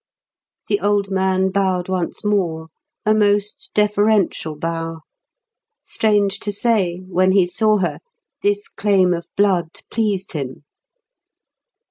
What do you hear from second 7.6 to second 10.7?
her, this claim of blood pleased him.